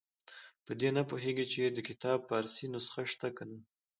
په 0.65 0.71
دې 0.79 0.89
نه 0.97 1.03
پوهېږي 1.09 1.45
چې 1.53 1.61
د 1.75 1.79
کتاب 1.87 2.19
فارسي 2.29 2.65
نسخه 2.73 3.03
شته 3.11 3.27
که 3.37 3.43
نه. 3.49 3.57